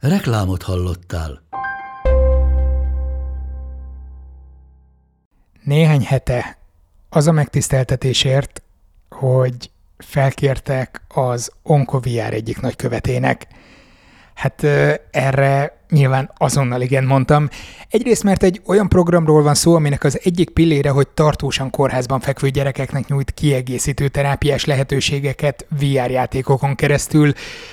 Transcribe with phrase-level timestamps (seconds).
[0.00, 1.42] Reklámot hallottál.
[5.62, 6.58] Néhány hete
[7.08, 8.62] az a megtiszteltetésért,
[9.08, 13.46] hogy felkértek az Onkoviár egyik nagykövetének.
[14.34, 14.62] Hát
[15.10, 17.48] erre nyilván azonnal igen mondtam.
[17.88, 22.48] Egyrészt, mert egy olyan programról van szó, aminek az egyik pillére, hogy tartósan kórházban fekvő
[22.48, 27.32] gyerekeknek nyújt kiegészítő terápiás lehetőségeket VR játékokon keresztül.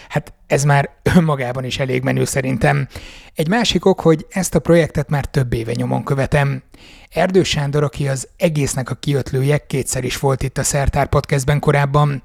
[0.09, 2.87] Hát ez már önmagában is elég menő szerintem.
[3.35, 6.63] Egy másik ok, hogy ezt a projektet már több éve nyomon követem.
[7.09, 12.21] Erdős Sándor, aki az egésznek a kiötlője, kétszer is volt itt a Szertár Podcastben korábban.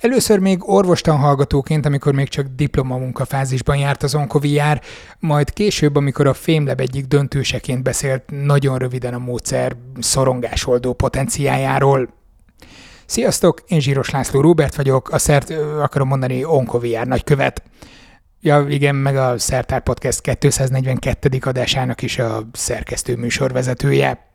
[0.00, 4.82] Először még orvostan hallgatóként, amikor még csak diplomamunkafázisban járt az onkoviár,
[5.34, 12.08] majd később, amikor a Fémleb egyik döntőseként beszélt nagyon röviden a módszer szorongásoldó potenciájáról.
[13.06, 17.62] Sziasztok, én Zsíros László Róbert vagyok, a szert akarom mondani Onkoviár nagykövet.
[18.40, 21.38] Ja, igen, meg a Szertár Podcast 242.
[21.40, 24.33] adásának is a szerkesztő műsorvezetője.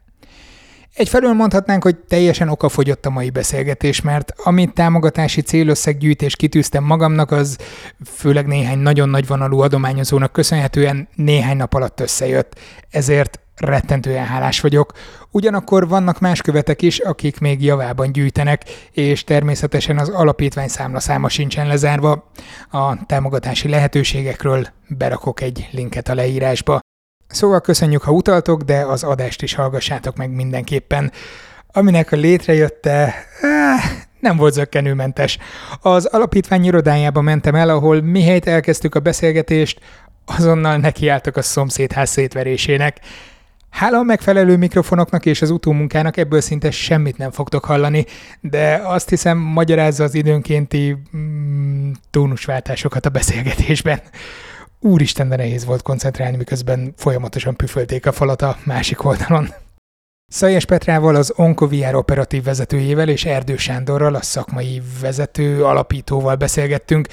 [0.93, 7.57] Egyfelől mondhatnánk, hogy teljesen okafogyott a mai beszélgetés, mert amit támogatási célösszeggyűjtés kitűztem magamnak, az
[8.05, 12.59] főleg néhány nagyon nagy vonalú adományozónak köszönhetően néhány nap alatt összejött.
[12.89, 14.91] Ezért rettentően hálás vagyok.
[15.31, 21.29] Ugyanakkor vannak más követek is, akik még javában gyűjtenek, és természetesen az alapítvány számla száma
[21.29, 22.31] sincsen lezárva.
[22.71, 26.79] A támogatási lehetőségekről berakok egy linket a leírásba.
[27.29, 31.11] Szóval köszönjük, ha utaltok, de az adást is hallgassátok meg mindenképpen.
[31.71, 35.37] Aminek a létrejötte, eh, nem volt zöggenőmentes.
[35.81, 39.79] Az alapítvány irodájába mentem el, ahol mihelyt elkezdtük a beszélgetést,
[40.25, 42.99] azonnal nekiálltak a szomszédház szétverésének.
[43.69, 48.05] Hála a megfelelő mikrofonoknak és az utómunkának ebből szinte semmit nem fogtok hallani,
[48.41, 53.99] de azt hiszem magyarázza az időnkénti mm, tónusváltásokat a beszélgetésben.
[54.81, 59.53] Úristen, de nehéz volt koncentrálni, miközben folyamatosan püfölték a falat a másik oldalon.
[60.31, 67.07] Szajes Petrával, az Onkoviár operatív vezetőjével és Erdő Sándorral, a szakmai vezető alapítóval beszélgettünk,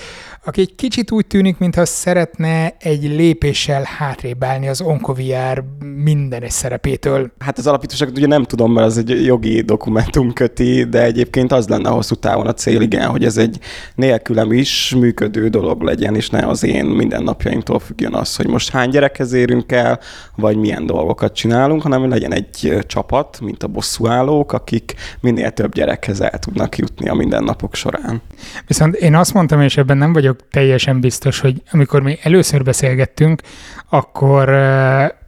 [0.44, 5.65] aki egy kicsit úgy tűnik, mintha szeretne egy lépéssel hátrébb állni az Onkoviár
[6.05, 7.31] minden egy szerepétől.
[7.38, 11.69] Hát az alapítóságot ugye nem tudom, mert az egy jogi dokumentum köti, de egyébként az
[11.69, 13.59] lenne hosszú távon a cél, igen, hogy ez egy
[13.94, 18.91] nélkülem is működő dolog legyen, és ne az én mindennapjaimtól függjön az, hogy most hány
[18.91, 20.00] gyerekhez érünk el,
[20.34, 22.76] vagy milyen dolgokat csinálunk, hanem legyen egy
[23.06, 28.22] csapat, mint a bosszúállók, akik minél több gyerekhez el tudnak jutni a mindennapok során.
[28.67, 33.43] Viszont én azt mondtam, és ebben nem vagyok teljesen biztos, hogy amikor mi először beszélgettünk,
[33.89, 34.49] akkor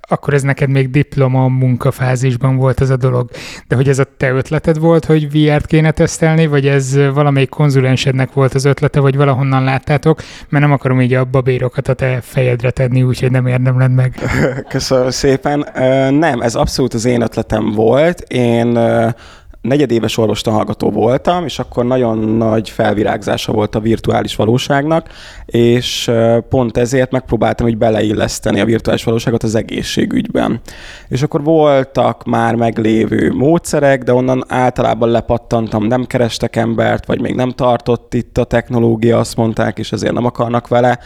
[0.09, 3.31] akkor ez neked még diploma munkafázisban volt ez a dolog.
[3.69, 8.33] De hogy ez a te ötleted volt, hogy VR-t kéne tesztelni, vagy ez valamelyik konzulensednek
[8.33, 12.71] volt az ötlete, vagy valahonnan láttátok, mert nem akarom így a babérokat a te fejedre
[12.71, 14.15] tenni, úgyhogy nem érdemled meg.
[14.69, 15.67] Köszönöm szépen.
[16.15, 18.21] Nem, ez abszolút az én ötletem volt.
[18.21, 18.79] Én
[19.61, 25.09] negyedéves orvostanhallgató voltam, és akkor nagyon nagy felvirágzása volt a virtuális valóságnak,
[25.47, 26.11] és
[26.49, 30.61] pont ezért megpróbáltam hogy beleilleszteni a virtuális valóságot az egészségügyben.
[31.09, 37.35] És akkor voltak már meglévő módszerek, de onnan általában lepattantam, nem kerestek embert, vagy még
[37.35, 40.99] nem tartott itt a technológia, azt mondták, és ezért nem akarnak vele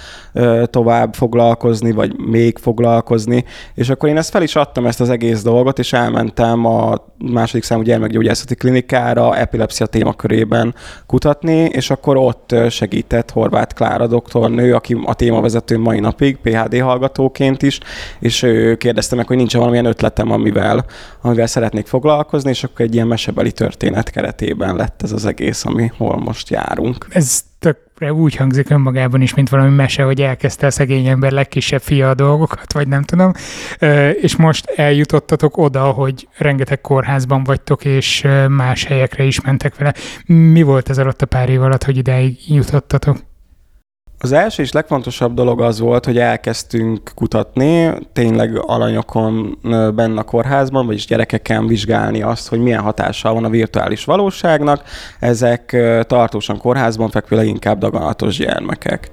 [0.64, 3.44] tovább foglalkozni, vagy még foglalkozni.
[3.74, 7.64] És akkor én ezt fel is adtam, ezt az egész dolgot, és elmentem a második
[7.64, 10.74] számú gyermekgyógyászati Nemzeti Klinikára epilepsia témakörében
[11.06, 17.62] kutatni, és akkor ott segített Horváth Klára doktornő, aki a témavezető mai napig, PHD hallgatóként
[17.62, 17.78] is,
[18.20, 20.84] és ő kérdezte meg, hogy nincs valamilyen ötletem, amivel,
[21.20, 25.90] amivel szeretnék foglalkozni, és akkor egy ilyen mesebeli történet keretében lett ez az egész, ami
[25.96, 27.06] hol most járunk.
[27.10, 27.40] Ez
[28.02, 32.08] tökre úgy hangzik önmagában is, mint valami mese, hogy elkezdte a szegény ember legkisebb fia
[32.08, 33.32] a dolgokat, vagy nem tudom,
[34.20, 39.94] és most eljutottatok oda, hogy rengeteg kórházban vagytok, és más helyekre is mentek vele.
[40.26, 43.16] Mi volt ez alatt a pár év alatt, hogy ideig jutottatok?
[44.24, 49.58] Az első és legfontosabb dolog az volt, hogy elkezdtünk kutatni, tényleg alanyokon
[49.94, 54.82] benne a kórházban, vagyis gyerekeken vizsgálni azt, hogy milyen hatással van a virtuális valóságnak.
[55.20, 55.76] Ezek
[56.06, 59.08] tartósan kórházban fekvő leginkább daganatos gyermekek.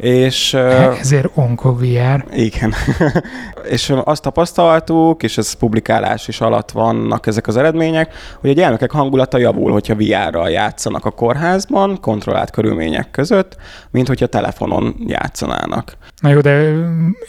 [0.00, 2.24] És, Ezért onkovr.
[2.32, 2.74] Igen.
[3.70, 8.90] és azt tapasztaltuk, és ez publikálás is alatt vannak ezek az eredmények, hogy a gyermekek
[8.90, 13.56] hangulata javul, hogyha VR-ral játszanak a kórházban, kontrollált körülmények között,
[13.90, 15.96] mint hogyha telefonon játszanának.
[16.20, 16.72] Na jó, de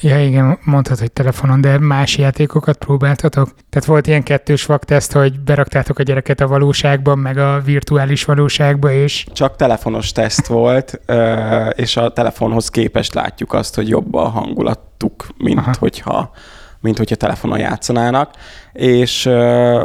[0.01, 3.49] ja igen, mondhatod, hogy telefonon, de más játékokat próbáltatok?
[3.69, 8.91] Tehát volt ilyen kettős vakteszt, hogy beraktátok a gyereket a valóságban, meg a virtuális valóságba,
[8.91, 9.25] és...
[9.33, 11.01] Csak telefonos teszt volt,
[11.75, 15.71] és a telefonhoz képest látjuk azt, hogy jobb a hangulatuk, mint Aha.
[15.79, 16.31] hogyha
[16.81, 18.33] mint hogyha telefonon játszanának,
[18.73, 19.25] és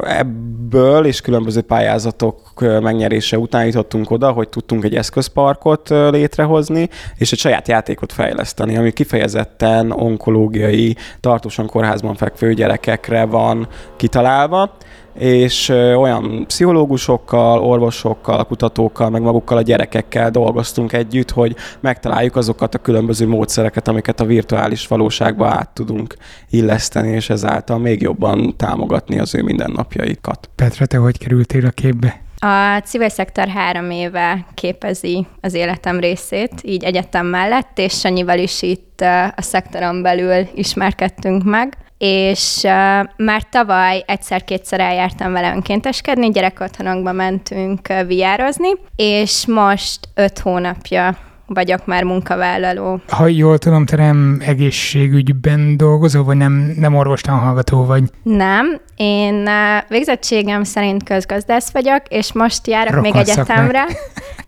[0.03, 2.41] ebből és különböző pályázatok
[2.81, 8.93] megnyerése után jutottunk oda, hogy tudtunk egy eszközparkot létrehozni, és egy saját játékot fejleszteni, ami
[8.93, 14.77] kifejezetten onkológiai, tartósan kórházban fekvő gyerekekre van kitalálva,
[15.19, 22.79] és olyan pszichológusokkal, orvosokkal, kutatókkal, meg magukkal a gyerekekkel dolgoztunk együtt, hogy megtaláljuk azokat a
[22.79, 26.17] különböző módszereket, amiket a virtuális valóságba át tudunk
[26.51, 28.76] illeszteni, és ezáltal még jobban támogatni
[29.19, 30.51] az ő mindennapjaikat.
[30.55, 32.21] Petra, te hogy kerültél a képbe?
[32.39, 38.63] A civil szektor három éve képezi az életem részét, így egyetem mellett, és Sanyival is
[38.63, 39.01] itt
[39.37, 42.71] a szektoron belül ismerkedtünk meg és uh,
[43.17, 51.87] már tavaly egyszer-kétszer eljártam vele önkénteskedni, gyerekotthonokba mentünk uh, viározni, és most öt hónapja vagyok
[51.87, 53.01] már munkavállaló.
[53.09, 58.03] Ha jól tudom, te nem egészségügyben dolgozol, vagy nem, nem orvostan hallgató vagy?
[58.23, 63.87] Nem, én uh, végzettségem szerint közgazdász vagyok, és most járok Rokon még egyetemre.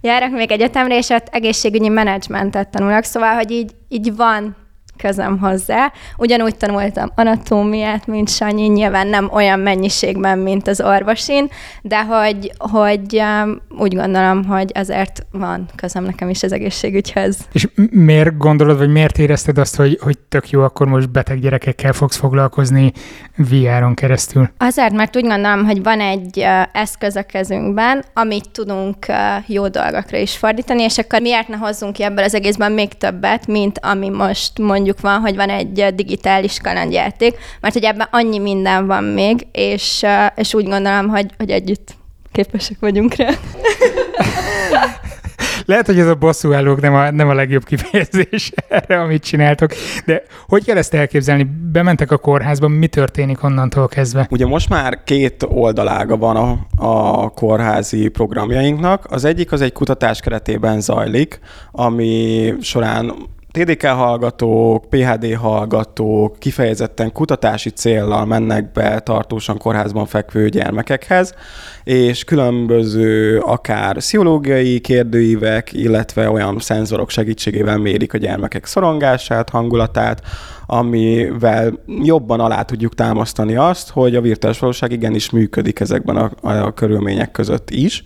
[0.01, 4.57] járok még egyetemre, és ott egészségügyi menedzsmentet tanulok, szóval, hogy így, így van
[4.99, 5.93] közöm hozzá.
[6.17, 11.51] Ugyanúgy tanultam anatómiát, mint Sanyi, nyilván nem olyan mennyiségben, mint az orvosin,
[11.83, 17.39] de hogy, hogy um, úgy gondolom, hogy azért van közöm nekem is az egészségügyhöz.
[17.53, 21.93] És miért gondolod, vagy miért érezted azt, hogy, hogy tök jó, akkor most beteg gyerekekkel
[21.93, 22.93] fogsz foglalkozni
[23.37, 24.51] VR-on keresztül?
[24.59, 29.07] Azért, mert úgy gondolom, hogy van egy eszköz a kezünkben, amit tudunk
[29.47, 33.47] jó dolgokra is fordítani, és akkor miért ne hozzunk ki ebből az egészben még többet,
[33.47, 38.39] mint ami most mondjuk mondjuk van, hogy van egy digitális kalandjáték, mert hogy ebben annyi
[38.39, 41.97] minden van még, és, és úgy gondolom, hogy, hogy együtt
[42.33, 43.29] képesek vagyunk rá.
[45.65, 49.71] Lehet, hogy ez a bosszúállók nem a, nem a legjobb kifejezés erre, amit csináltok,
[50.05, 51.47] de hogy kell ezt elképzelni?
[51.73, 54.27] Bementek a kórházba, mi történik onnantól kezdve?
[54.31, 59.07] Ugye most már két oldalága van a, a kórházi programjainknak.
[59.11, 61.41] Az egyik az egy kutatás keretében zajlik,
[61.73, 63.15] ami során
[63.59, 71.35] TDK hallgatók, PHD hallgatók kifejezetten kutatási céllal mennek be tartósan kórházban fekvő gyermekekhez,
[71.85, 80.23] és különböző akár pszichológiai kérdőívek, illetve olyan szenzorok segítségével mérik a gyermekek szorongását, hangulatát,
[80.67, 81.73] amivel
[82.03, 87.31] jobban alá tudjuk támasztani azt, hogy a virtuális valóság igenis működik ezekben a, a körülmények
[87.31, 88.05] között is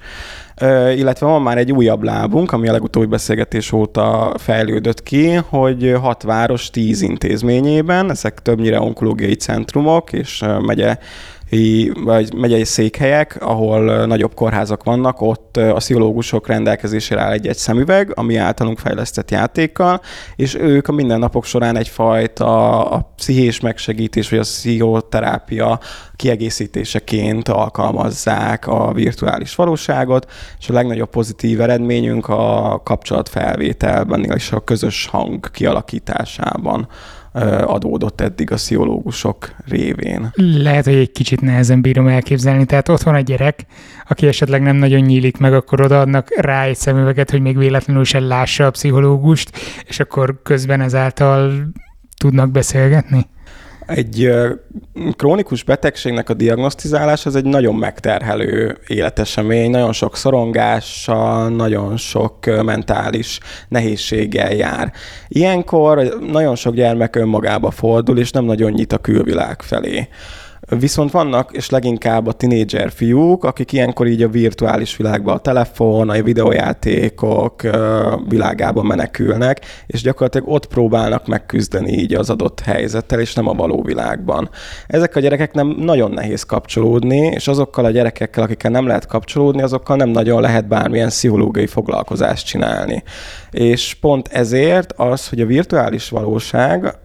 [0.97, 6.23] illetve van már egy újabb lábunk, ami a legutóbbi beszélgetés óta fejlődött ki, hogy hat
[6.23, 10.97] város tíz intézményében, ezek többnyire onkológiai centrumok és megye
[12.05, 18.37] vagy megyei székhelyek, ahol nagyobb kórházak vannak, ott a pszichológusok rendelkezésére áll egy-egy szemüveg, ami
[18.37, 20.01] általunk fejlesztett játékkal,
[20.37, 25.81] és ők a mindennapok során egyfajta a pszichés megsegítés, vagy a pszichoterápia
[26.17, 35.07] kiegészítéseként alkalmazzák a virtuális valóságot, és a legnagyobb pozitív eredményünk a kapcsolatfelvételben és a közös
[35.07, 36.89] hang kialakításában
[37.65, 40.31] adódott eddig a sziológusok révén.
[40.35, 42.65] Lehet, hogy egy kicsit nehezen bírom elképzelni.
[42.65, 43.67] Tehát ott van a gyerek,
[44.09, 48.27] aki esetleg nem nagyon nyílik meg, akkor odaadnak rá egy szemüveget, hogy még véletlenül sem
[48.27, 49.51] lássa a pszichológust,
[49.87, 51.53] és akkor közben ezáltal
[52.17, 53.27] tudnak beszélgetni?
[53.87, 54.31] Egy
[55.17, 63.39] krónikus betegségnek a diagnosztizálása az egy nagyon megterhelő életesemény, nagyon sok szorongással, nagyon sok mentális
[63.69, 64.93] nehézséggel jár.
[65.29, 70.09] Ilyenkor nagyon sok gyermek önmagába fordul, és nem nagyon nyit a külvilág felé
[70.79, 76.11] Viszont vannak, és leginkább a tinédzser fiúk, akik ilyenkor így a virtuális világban a telefon,
[76.11, 77.63] a videójátékok
[78.29, 83.83] világában menekülnek, és gyakorlatilag ott próbálnak megküzdeni így az adott helyzettel, és nem a való
[83.83, 84.51] világban.
[84.87, 89.63] Ezek a gyerekek nem nagyon nehéz kapcsolódni, és azokkal a gyerekekkel, akikkel nem lehet kapcsolódni,
[89.63, 93.03] azokkal nem nagyon lehet bármilyen pszichológiai foglalkozást csinálni.
[93.51, 96.97] És pont ezért az, hogy a virtuális valóság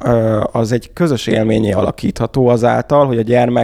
[0.51, 3.55] az egy közös élményé alakítható azáltal, hogy a gyermek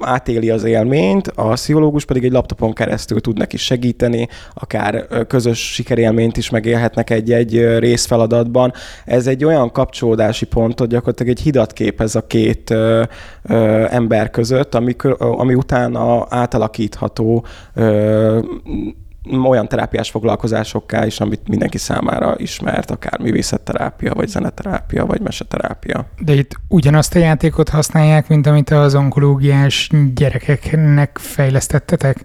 [0.00, 6.36] átéli az élményt, a pszichológus pedig egy laptopon keresztül tud neki segíteni, akár közös sikerélményt
[6.36, 8.72] is megélhetnek egy-egy részfeladatban.
[9.04, 13.02] Ez egy olyan kapcsolódási pont, hogy gyakorlatilag egy hidat képez a két ö,
[13.42, 18.38] ö, ember között, ami, ami utána átalakítható ö,
[19.44, 26.06] olyan terápiás foglalkozásokká is, amit mindenki számára ismert, akár művészetterápia, vagy zeneterápia, vagy meseterápia.
[26.18, 32.24] De itt ugyanazt a játékot használják, mint amit az onkológiás gyerekeknek fejlesztettetek?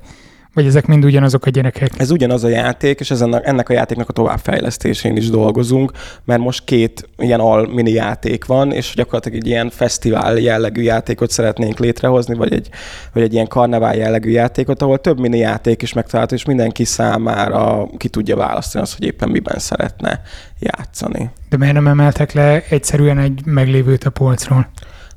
[0.53, 1.91] Vagy ezek mind ugyanazok a gyerekek?
[1.98, 5.91] Ez ugyanaz a játék, és ezen a, ennek a játéknak a továbbfejlesztésén is dolgozunk,
[6.25, 11.29] mert most két ilyen al mini játék van, és gyakorlatilag egy ilyen fesztivál jellegű játékot
[11.29, 12.70] szeretnénk létrehozni, vagy egy,
[13.13, 17.88] vagy egy ilyen karnevál jellegű játékot, ahol több mini játék is megtalálható, és mindenki számára
[17.98, 20.22] ki tudja választani azt, hogy éppen miben szeretne
[20.60, 21.29] játszani.
[21.50, 24.70] De miért nem emeltek le egyszerűen egy meglévőt a polcról?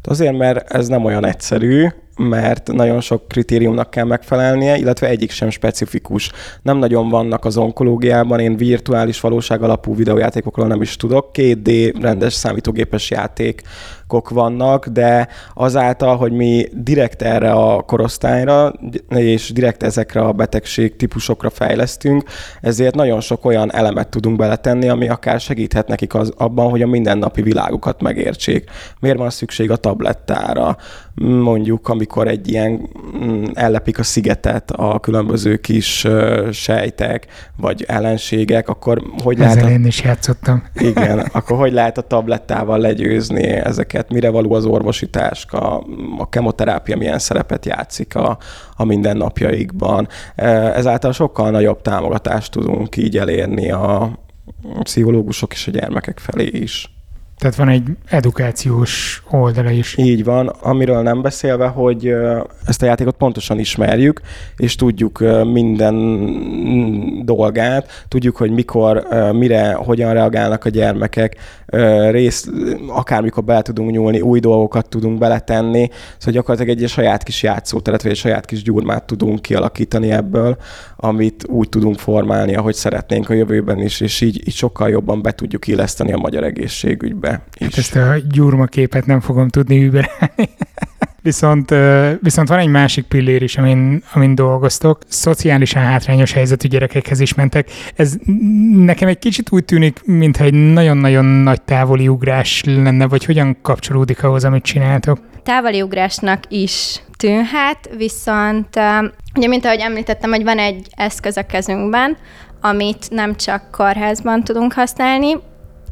[0.03, 1.89] Azért, mert ez nem olyan egyszerű,
[2.23, 6.31] mert nagyon sok kritériumnak kell megfelelnie, illetve egyik sem specifikus.
[6.63, 11.31] Nem nagyon vannak az onkológiában, én virtuális valóság alapú videójátékokról nem is tudok.
[11.35, 13.63] 2D rendes számítógépes játék
[14.13, 18.73] kok vannak, de azáltal, hogy mi direkt erre a korosztályra
[19.09, 22.25] és direkt ezekre a betegség típusokra fejlesztünk,
[22.61, 26.87] ezért nagyon sok olyan elemet tudunk beletenni, ami akár segíthet nekik az, abban, hogy a
[26.87, 28.71] mindennapi világukat megértsék.
[29.01, 30.77] Miért van szükség a tablettára?
[31.15, 32.89] Mondjuk, amikor egy ilyen
[33.25, 36.07] mm, ellepik a szigetet a különböző kis
[36.51, 37.27] sejtek,
[37.57, 39.71] vagy ellenségek, akkor hogy Ezzel lehet...
[39.71, 39.73] A...
[39.73, 40.63] én is játszottam.
[40.75, 45.85] Igen, akkor hogy lehet a tablettával legyőzni ezeket ezeket, mire való az orvosi táska,
[46.19, 48.39] a kemoterápia milyen szerepet játszik a,
[48.77, 50.09] a mindennapjaikban.
[50.35, 54.11] E, ezáltal sokkal nagyobb támogatást tudunk így elérni a
[54.83, 57.02] pszichológusok és a gyermekek felé is.
[57.43, 59.97] Tehát van egy edukációs oldala is.
[59.97, 62.15] Így van, amiről nem beszélve, hogy
[62.67, 64.21] ezt a játékot pontosan ismerjük,
[64.57, 65.19] és tudjuk
[65.53, 65.95] minden
[67.25, 71.37] dolgát, tudjuk, hogy mikor, mire, hogyan reagálnak a gyermekek,
[72.11, 72.49] rész,
[72.89, 78.11] akármikor bele tudunk nyúlni, új dolgokat tudunk beletenni, szóval gyakorlatilag egy saját kis játszóteret, vagy
[78.11, 80.57] egy saját kis gyurmát tudunk kialakítani ebből,
[80.97, 85.33] amit úgy tudunk formálni, ahogy szeretnénk a jövőben is, és így, így sokkal jobban be
[85.33, 87.65] tudjuk illeszteni a magyar egészségügybe is.
[87.65, 90.49] Hát ezt a gyurma képet nem fogom tudni überelni.
[91.23, 91.75] Viszont,
[92.21, 94.99] viszont van egy másik pillér is, amin, amin dolgoztok.
[95.09, 97.71] Szociálisan hátrányos helyzetű gyerekekhez is mentek.
[97.97, 98.15] Ez
[98.73, 104.23] nekem egy kicsit úgy tűnik, mintha egy nagyon-nagyon nagy távoli ugrás lenne, vagy hogyan kapcsolódik
[104.23, 105.19] ahhoz, amit csináltok?
[105.43, 108.69] Távoli ugrásnak is tűnhet, viszont
[109.35, 112.17] ugye, mint ahogy említettem, hogy van egy eszköz a kezünkben,
[112.61, 115.37] amit nem csak kórházban tudunk használni,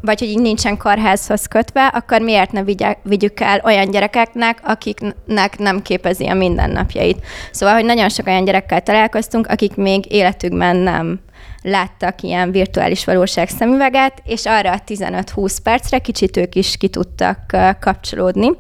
[0.01, 5.59] vagy hogy így nincsen kórházhoz kötve, akkor miért ne vigyek, vigyük el olyan gyerekeknek, akiknek
[5.59, 7.27] nem képezi a mindennapjait.
[7.51, 11.21] Szóval, hogy nagyon sok olyan gyerekkel találkoztunk, akik még életükben nem
[11.63, 17.57] láttak ilyen virtuális valóság szemüveget, és arra a 15-20 percre kicsit ők is ki tudtak
[17.81, 18.51] kapcsolódni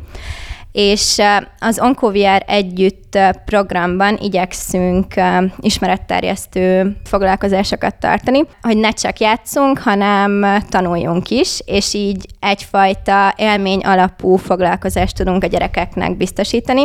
[0.73, 1.23] és
[1.59, 5.15] az OncoVR együtt programban igyekszünk
[5.61, 14.37] ismeretterjesztő foglalkozásokat tartani, hogy ne csak játszunk, hanem tanuljunk is, és így egyfajta élmény alapú
[14.37, 16.85] foglalkozást tudunk a gyerekeknek biztosítani.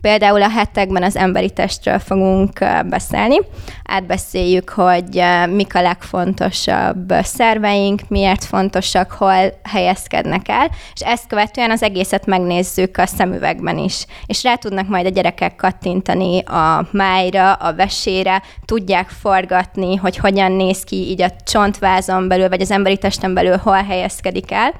[0.00, 3.36] Például a hetekben az emberi testről fogunk beszélni.
[3.84, 11.82] Átbeszéljük, hogy mik a legfontosabb szerveink, miért fontosak, hol helyezkednek el, és ezt követően az
[11.82, 14.06] egészet megnézzük a szemüvegben is.
[14.26, 20.52] És rá tudnak majd a gyerekek kattintani a májra, a vesére, tudják forgatni, hogy hogyan
[20.52, 24.72] néz ki így a csontvázon belül, vagy az emberi testen belül hol helyezkedik el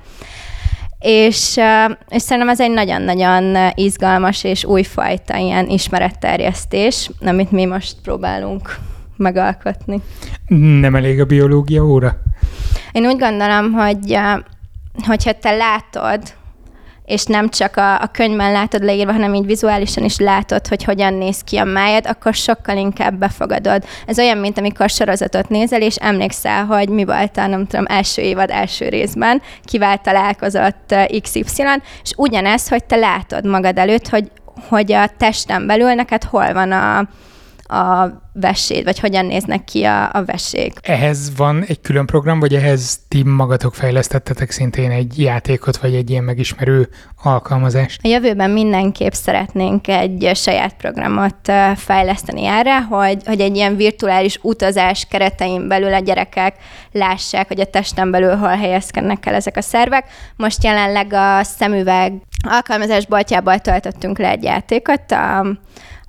[1.02, 1.60] és,
[2.08, 8.76] és szerintem ez egy nagyon-nagyon izgalmas és újfajta ilyen ismeretterjesztés, amit mi most próbálunk
[9.16, 10.00] megalkotni.
[10.80, 12.16] Nem elég a biológia óra?
[12.92, 14.18] Én úgy gondolom, hogy
[15.06, 16.20] hogyha te látod,
[17.04, 21.14] és nem csak a, a könyvben látod leírva, hanem így vizuálisan is látod, hogy hogyan
[21.14, 23.84] néz ki a májad, akkor sokkal inkább befogadod.
[24.06, 28.22] Ez olyan, mint amikor sorozatot nézel, és emlékszel, hogy mi volt a, nem tudom, első
[28.22, 31.42] évad első részben, kivel találkozott XY,
[32.02, 34.30] és ugyanez, hogy te látod magad előtt, hogy
[34.68, 37.08] hogy a testen belül neked hol van a,
[37.72, 40.72] a veséd, vagy hogyan néznek ki a, a vesék.
[40.82, 46.10] Ehhez van egy külön program, vagy ehhez ti magatok fejlesztettetek szintén egy játékot, vagy egy
[46.10, 46.88] ilyen megismerő
[47.22, 48.00] alkalmazást?
[48.04, 55.06] A jövőben mindenképp szeretnénk egy saját programot fejleszteni erre, hogy, hogy egy ilyen virtuális utazás
[55.10, 56.54] keretein belül a gyerekek
[56.92, 60.04] lássák, hogy a testen belül hol helyezkednek el ezek a szervek.
[60.36, 62.12] Most jelenleg a szemüveg
[62.48, 65.46] alkalmazás boltjából töltöttünk le egy játékot, a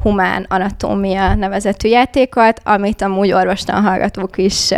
[0.04, 4.70] humán anatómia nevezetű játékot, amit amúgy orvostan hallgatók is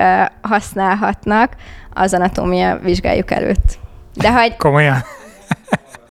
[0.42, 1.54] használhatnak
[1.94, 3.80] az anatómia vizsgáljuk előtt.
[4.14, 4.56] De hogy...
[4.58, 4.98] Komolyan?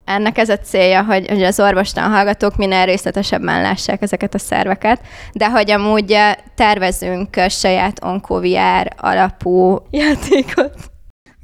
[0.06, 5.02] Ennek ez a célja, hogy, hogy az orvostan hallgatók minél részletesebben lássák ezeket a szerveket,
[5.34, 6.18] de hogy amúgy
[6.56, 10.93] tervezünk saját onkoviár alapú játékot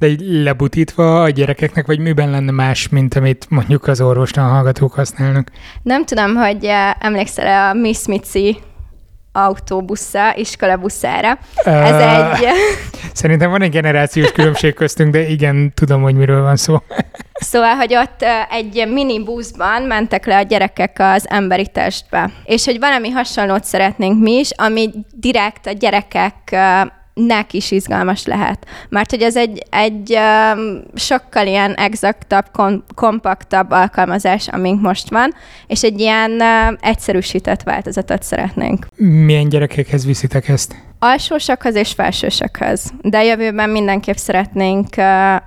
[0.00, 4.92] de így lebutítva a gyerekeknek, vagy miben lenne más, mint amit mondjuk az orvostan hallgatók
[4.92, 5.50] használnak?
[5.82, 8.56] Nem tudom, hogy eh, emlékszel a Miss Mitzi
[9.32, 11.38] autóbusza, iskolabuszára.
[11.64, 12.46] Uh, Ez egy...
[13.12, 16.76] Szerintem van egy generációs különbség köztünk, de igen, tudom, hogy miről van szó.
[17.42, 22.30] Szóval, hogy ott eh, egy minibuszban mentek le a gyerekek az emberi testbe.
[22.44, 26.82] És hogy valami hasonlót szeretnénk mi is, ami direkt a gyerekek eh,
[27.26, 28.66] nek is izgalmas lehet.
[28.88, 35.34] Mert hogy ez egy, egy um, sokkal ilyen exaktabb, kom- kompaktabb alkalmazás, amink most van,
[35.66, 38.86] és egy ilyen uh, egyszerűsített változatot szeretnénk.
[38.96, 40.89] Milyen gyerekekhez viszitek ezt?
[41.02, 42.92] Alsósakhoz és felsősakhoz.
[43.02, 44.88] De jövőben mindenképp szeretnénk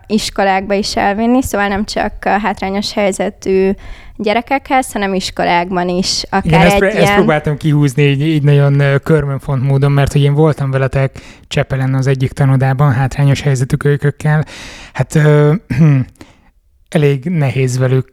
[0.07, 3.72] iskolákba is elvinni, szóval nem csak hátrányos helyzetű
[4.15, 6.24] gyerekekhez, hanem iskolákban is.
[6.29, 7.15] Akár Igen, ezt, egy ezt ilyen...
[7.15, 12.31] próbáltam kihúzni így, így nagyon körmönfont módon, mert hogy én voltam veletek Csepelen az egyik
[12.31, 14.45] tanodában hátrányos helyzetű kölykökkel.
[14.93, 15.53] Hát ö,
[16.89, 18.07] elég nehéz velük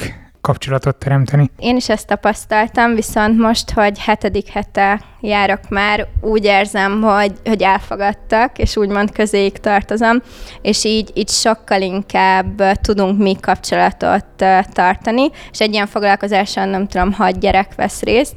[0.51, 1.51] kapcsolatot teremteni.
[1.59, 7.63] Én is ezt tapasztaltam, viszont most, hogy hetedik hete járok már, úgy érzem, hogy, hogy
[7.63, 10.23] elfogadtak, és úgymond közéig tartozom,
[10.63, 14.25] és így, így sokkal inkább tudunk mi kapcsolatot
[14.73, 18.35] tartani, és egy ilyen foglalkozáson nem tudom, hat gyerek vesz részt,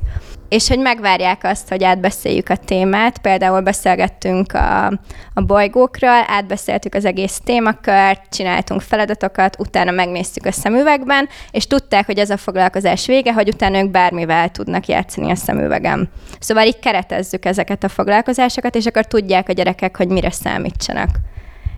[0.54, 3.18] és hogy megvárják azt, hogy átbeszéljük a témát.
[3.18, 4.86] Például beszélgettünk a,
[5.34, 12.18] a bolygókról, átbeszéltük az egész témakört, csináltunk feladatokat, utána megnéztük a szemüvegben, és tudták, hogy
[12.18, 16.10] ez a foglalkozás vége, hogy utána ők bármivel tudnak játszani a szemüvegem.
[16.40, 21.10] Szóval így keretezzük ezeket a foglalkozásokat, és akkor tudják a gyerekek, hogy mire számítsanak.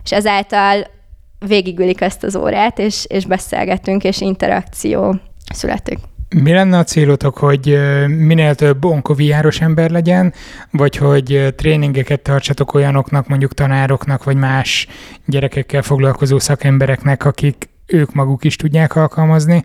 [0.04, 0.86] És ezáltal
[1.46, 5.14] végigülik ezt az órát, és, és beszélgetünk, és interakció
[5.54, 5.98] születik.
[6.28, 10.32] Mi lenne a célotok, hogy minél több onkoviáros ember legyen,
[10.70, 14.86] vagy hogy tréningeket tartsatok olyanoknak, mondjuk tanároknak, vagy más
[15.26, 19.64] gyerekekkel foglalkozó szakembereknek, akik ők maguk is tudják alkalmazni,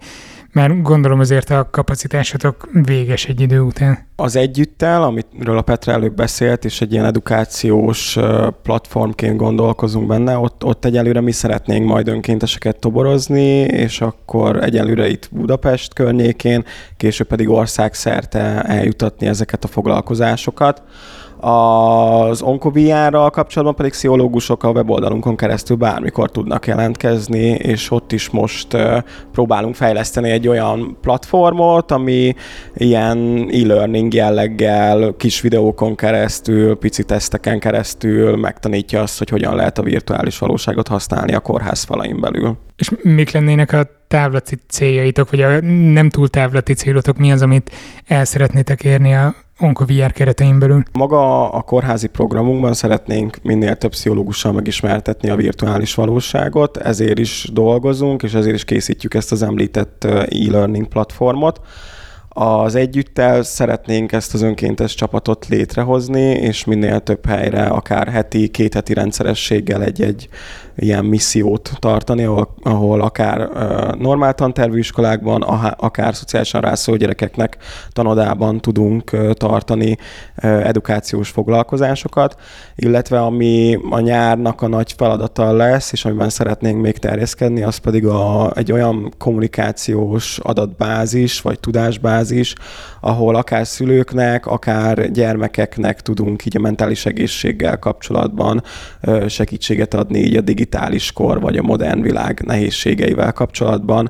[0.51, 4.07] mert gondolom azért a kapacitásotok véges egy idő után.
[4.15, 8.17] Az együttel, amiről a Petra előbb beszélt, és egy ilyen edukációs
[8.63, 15.29] platformként gondolkozunk benne, ott, ott egyelőre mi szeretnénk majd önkénteseket toborozni, és akkor egyelőre itt
[15.31, 16.65] Budapest környékén,
[16.97, 20.83] később pedig országszerte eljutatni ezeket a foglalkozásokat.
[21.41, 28.77] Az onkoviára kapcsolatban pedig pszichológusok a weboldalunkon keresztül bármikor tudnak jelentkezni, és ott is most
[29.31, 32.35] próbálunk fejleszteni egy olyan platformot, ami
[32.73, 39.83] ilyen e-learning jelleggel, kis videókon keresztül, pici teszteken keresztül megtanítja azt, hogy hogyan lehet a
[39.83, 42.57] virtuális valóságot használni a kórház falain belül.
[42.77, 47.71] És mik lennének a távlati céljaitok, vagy a nem túl távlati célotok, mi az, amit
[48.07, 50.83] el szeretnétek érni a OncoVR keretein belül?
[50.91, 58.23] Maga a kórházi programunkban szeretnénk minél több pszichológussal megismertetni a virtuális valóságot, ezért is dolgozunk,
[58.23, 61.61] és ezért is készítjük ezt az említett e-learning platformot.
[62.29, 68.73] Az együttel szeretnénk ezt az önkéntes csapatot létrehozni, és minél több helyre, akár heti, két
[68.73, 70.29] heti rendszerességgel egy-egy
[70.75, 75.41] ilyen missziót tartani, ahol, ahol akár uh, normál tantervű iskolákban,
[75.77, 77.57] akár szociálisan rászóló gyerekeknek
[77.89, 79.97] tanodában tudunk uh, tartani
[80.43, 82.35] uh, edukációs foglalkozásokat,
[82.75, 88.05] illetve ami a nyárnak a nagy feladata lesz, és amiben szeretnénk még terjeszkedni, az pedig
[88.05, 92.55] a, egy olyan kommunikációs adatbázis, vagy tudásbázis,
[93.01, 98.63] ahol akár szülőknek, akár gyermekeknek tudunk így a mentális egészséggel kapcsolatban
[99.27, 104.09] segítséget adni így a digitális kor, vagy a modern világ nehézségeivel kapcsolatban,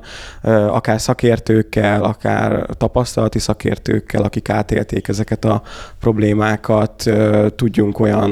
[0.68, 5.62] akár szakértőkkel, akár tapasztalati szakértőkkel, akik átélték ezeket a
[6.00, 7.10] problémákat,
[7.56, 8.30] tudjunk olyan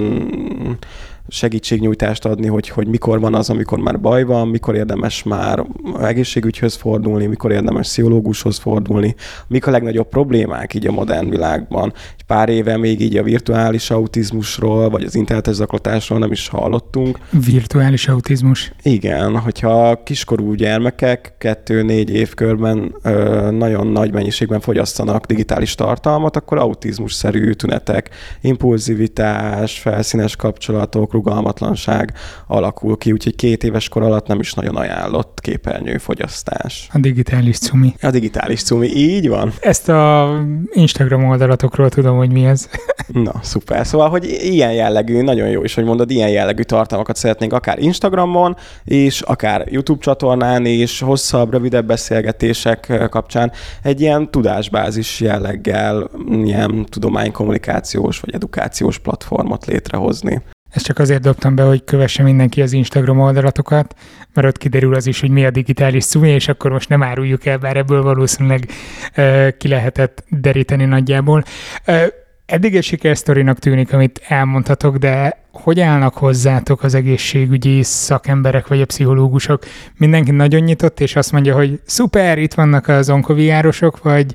[1.31, 5.65] segítségnyújtást adni, hogy, hogy mikor van az, amikor már baj van, mikor érdemes már
[6.01, 9.15] egészségügyhöz fordulni, mikor érdemes pszichológushoz fordulni,
[9.47, 11.93] mik a legnagyobb problémák így a modern világban.
[12.19, 17.19] Egy pár éve még így a virtuális autizmusról, vagy az internetes zaklatásról nem is hallottunk.
[17.31, 18.73] Virtuális autizmus?
[18.83, 27.53] Igen, hogyha kiskorú gyermekek kettő-négy évkörben ö, nagyon nagy mennyiségben fogyasztanak digitális tartalmat, akkor autizmus-szerű
[27.53, 32.13] tünetek, impulzivitás, felszínes kapcsolatok, rugalmatlanság
[32.47, 36.89] alakul ki, úgyhogy két éves kor alatt nem is nagyon ajánlott képernyőfogyasztás.
[36.93, 37.95] A digitális cumi.
[38.03, 39.53] A digitális cumi, így van.
[39.61, 40.31] Ezt a
[40.71, 42.69] Instagram oldalatokról tudom, hogy mi ez.
[43.25, 43.87] Na, szuper.
[43.87, 48.57] Szóval, hogy ilyen jellegű, nagyon jó is, hogy mondod, ilyen jellegű tartalmakat szeretnénk akár Instagramon,
[48.85, 53.53] és akár YouTube csatornán is, hosszabb, rövidebb beszélgetések kapcsán
[53.83, 56.11] egy ilyen tudásbázis jelleggel,
[56.45, 60.43] ilyen tudománykommunikációs vagy edukációs platformot létrehozni.
[60.71, 63.95] Ezt csak azért dobtam be, hogy kövesse mindenki az Instagram oldalatokat,
[64.35, 67.47] mert ott kiderül az is, hogy mi a digitális szumi, és akkor most nem áruljuk
[67.47, 68.69] el, bár ebből valószínűleg
[69.17, 71.45] uh, ki lehetett deríteni nagyjából.
[71.87, 72.07] Uh,
[72.47, 78.87] eddig egy sikersztorinak tűnik, amit elmondhatok, de hogy állnak hozzátok az egészségügyi szakemberek vagy a
[78.87, 79.65] pszichológusok?
[79.97, 84.35] Mindenki nagyon nyitott, és azt mondja, hogy szuper, itt vannak az onkoviárosok, vagy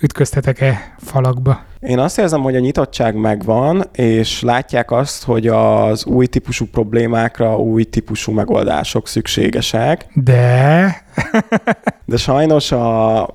[0.00, 1.71] ütköztetek-e falakba?
[1.86, 7.58] Én azt érzem, hogy a nyitottság megvan, és látják azt, hogy az új típusú problémákra
[7.58, 10.06] új típusú megoldások szükségesek.
[10.14, 10.96] De...
[12.04, 13.28] De sajnos a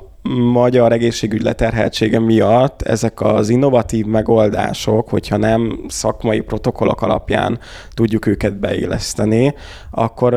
[0.52, 7.60] magyar egészségügy leterheltsége miatt ezek az innovatív megoldások, hogyha nem szakmai protokollok alapján
[7.94, 9.54] tudjuk őket beilleszteni,
[9.92, 10.34] akkor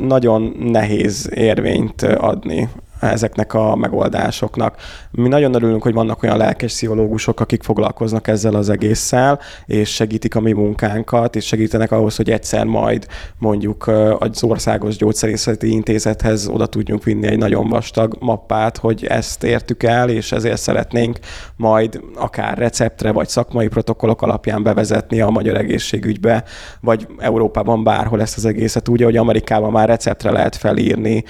[0.00, 2.68] nagyon nehéz érvényt adni
[3.00, 4.76] ezeknek a megoldásoknak.
[5.10, 10.34] Mi nagyon örülünk, hogy vannak olyan lelkes pszichológusok, akik foglalkoznak ezzel az egésszel, és segítik
[10.34, 13.06] a mi munkánkat, és segítenek ahhoz, hogy egyszer majd
[13.38, 13.86] mondjuk
[14.18, 20.08] az Országos Gyógyszerészeti Intézethez oda tudjunk vinni egy nagyon vastag mappát, hogy ezt értük el,
[20.08, 21.18] és ezért szeretnénk
[21.56, 26.44] majd akár receptre, vagy szakmai protokollok alapján bevezetni a magyar egészségügybe,
[26.80, 31.24] vagy Európában bárhol ezt az egészet, úgy, hogy Amerikában már receptre lehet felírni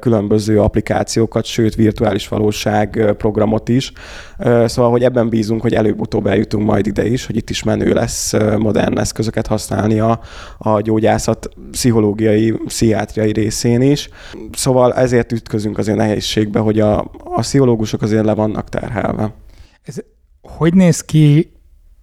[0.00, 3.92] különböző applikációkat, applikációkat, sőt virtuális valóság programot is.
[4.64, 8.32] Szóval, hogy ebben bízunk, hogy előbb-utóbb eljutunk majd ide is, hogy itt is menő lesz
[8.58, 10.20] modern eszközöket használni a,
[10.58, 14.08] a gyógyászat pszichológiai, pszichiátriai részén is.
[14.52, 19.34] Szóval ezért ütközünk azért nehézségbe, hogy a, a pszichológusok azért le vannak terhelve.
[19.82, 19.96] Ez
[20.42, 21.52] hogy néz ki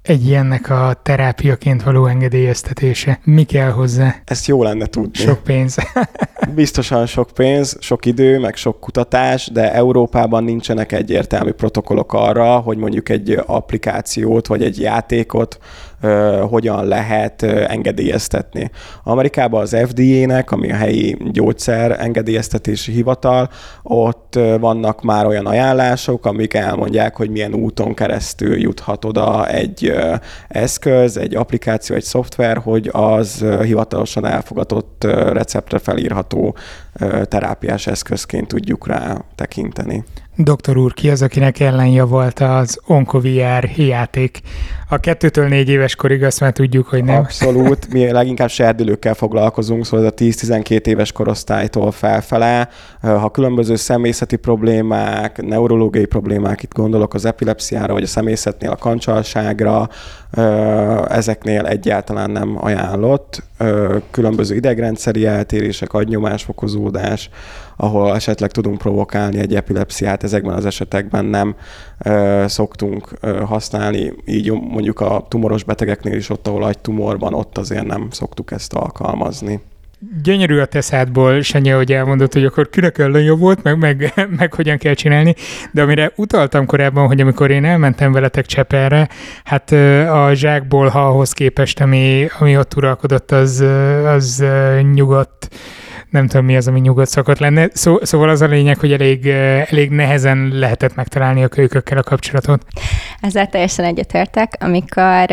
[0.02, 3.20] egy ilyennek a terápiaként való engedélyeztetése?
[3.24, 4.16] Mi kell hozzá?
[4.26, 5.14] Ezt jó lenne tudni.
[5.14, 5.78] Sok pénz.
[6.56, 12.78] Biztosan sok pénz, sok idő, meg sok kutatás, de Európában nincsenek egyértelmű protokollok arra, hogy
[12.78, 15.58] mondjuk egy applikációt vagy egy játékot
[16.50, 18.72] hogyan lehet engedélyeztetni.
[19.04, 23.50] Amerikában az FDA-nek, ami a helyi gyógyszer engedélyeztetési hivatal,
[23.84, 29.94] ott vannak már olyan ajánlások, amik elmondják, hogy milyen úton keresztül juthat oda egy
[30.48, 36.56] eszköz, egy applikáció, egy szoftver, hogy az hivatalosan elfogadott receptre felírható
[37.24, 40.04] terápiás eszközként tudjuk rá tekinteni.
[40.44, 44.40] Doktor úr, ki az, akinek ellenja volt az OncoVR játék?
[44.90, 47.16] A kettőtől négy éves korig azt már tudjuk, hogy nem.
[47.16, 47.94] Abszolút.
[47.94, 52.70] Mi leginkább serdülőkkel foglalkozunk, szóval ez a 10-12 éves korosztálytól felfele.
[53.02, 59.90] Ha különböző személyzeti problémák, neurológiai problémák, itt gondolok az epilepsziára, vagy a szemészetnél a kancsalságra,
[61.10, 63.44] ezeknél egyáltalán nem ajánlott.
[64.12, 67.30] Különböző idegrendszeri eltérések, agynyomásfokozódás,
[67.82, 71.56] ahol esetleg tudunk provokálni egy epilepsziát, ezekben az esetekben nem
[72.06, 74.14] ö, szoktunk ö, használni.
[74.26, 78.74] Így mondjuk a tumoros betegeknél is ott, ahol tumor van, ott azért nem szoktuk ezt
[78.74, 79.60] alkalmazni.
[80.24, 84.78] Gyönyörű a teszádból, Sanyi, hogy elmondott, hogy akkor kinek jobb volt, meg, meg, meg hogyan
[84.78, 85.36] kell csinálni,
[85.72, 89.10] de amire utaltam korábban, hogy amikor én elmentem veletek Cseperre,
[89.44, 89.72] hát
[90.12, 93.64] a zsákból, ha ahhoz képest, ami, ami ott uralkodott, az,
[94.06, 94.44] az
[94.94, 95.50] nyugodt
[96.10, 97.70] nem tudom mi az, ami nyugodt szokott lenne.
[97.74, 102.66] Szó, szóval az a lényeg, hogy elég, elég nehezen lehetett megtalálni a kölykökkel a kapcsolatot.
[103.22, 104.56] Ezzel teljesen egyetértek.
[104.60, 105.32] Amikor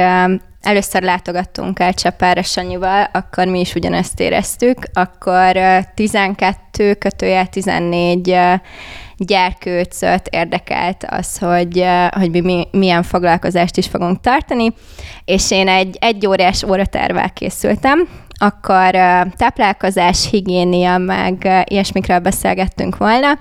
[0.61, 5.57] először látogattunk el Csepára Sanyival, akkor mi is ugyanezt éreztük, akkor
[5.95, 8.37] 12 kötője 14
[9.17, 14.73] gyerkőcöt érdekelt az, hogy, hogy mi milyen foglalkozást is fogunk tartani,
[15.25, 18.09] és én egy egy órás óratervel készültem,
[18.39, 18.91] akkor
[19.37, 23.39] táplálkozás, higiénia, meg ilyesmikről beszélgettünk volna,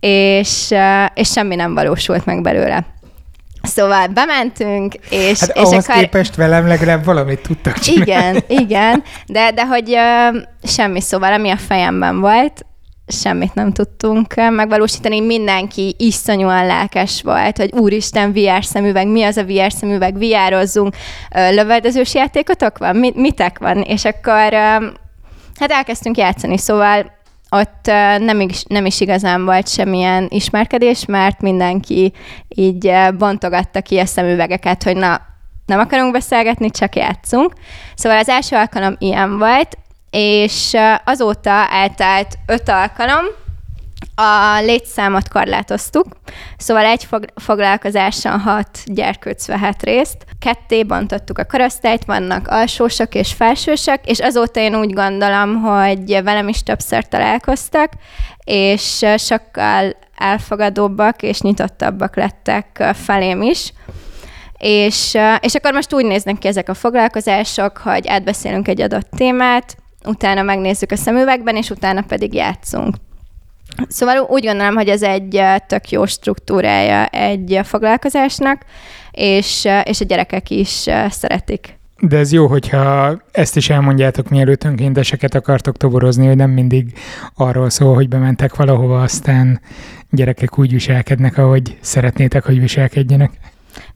[0.00, 0.74] és,
[1.14, 2.84] és semmi nem valósult meg belőle.
[3.62, 5.40] Szóval bementünk, és...
[5.40, 6.00] Hát és ahhoz akar...
[6.02, 8.38] képest velem legalább valamit tudtak csinálni.
[8.48, 12.66] Igen, igen, de, de hogy uh, semmi szóval, ami a fejemben volt,
[13.06, 15.20] semmit nem tudtunk megvalósítani.
[15.20, 20.94] Mindenki iszonyúan lelkes volt, hogy úristen, VR szemüveg, mi az a VR szemüveg, VR-ozzunk,
[21.30, 23.82] lövedezős játékotok van, mitek van?
[23.82, 24.52] És akkor
[25.54, 27.12] hát elkezdtünk játszani, szóval
[27.50, 27.86] ott
[28.18, 32.12] nem is, nem is igazán volt semmilyen ismerkedés, mert mindenki
[32.48, 35.20] így bontogatta ki a szemüvegeket, hogy na,
[35.66, 37.52] nem akarunk beszélgetni, csak játszunk.
[37.94, 39.78] Szóval az első alkalom ilyen volt,
[40.16, 43.24] és azóta eltelt öt alkalom,
[44.14, 46.06] a létszámot korlátoztuk,
[46.56, 50.16] szóval egy fog- foglalkozáson hat gyerkőc vehet részt.
[50.38, 56.48] Ketté bontottuk a korosztályt, vannak alsósak és felsősök, és azóta én úgy gondolom, hogy velem
[56.48, 57.92] is többször találkoztak,
[58.44, 63.72] és sokkal elfogadóbbak és nyitottabbak lettek felém is.
[64.58, 69.76] És, és akkor most úgy néznek ki ezek a foglalkozások, hogy átbeszélünk egy adott témát,
[70.04, 72.96] utána megnézzük a szemüvegben, és utána pedig játszunk.
[73.88, 78.62] Szóval úgy gondolom, hogy ez egy tök jó struktúrája egy foglalkozásnak,
[79.10, 81.78] és, és a gyerekek is szeretik.
[82.00, 86.92] De ez jó, hogyha ezt is elmondjátok, mielőtt önkénteseket akartok toborozni, hogy nem mindig
[87.34, 89.60] arról szól, hogy bementek valahova, aztán
[90.10, 93.30] gyerekek úgy viselkednek, ahogy szeretnétek, hogy viselkedjenek.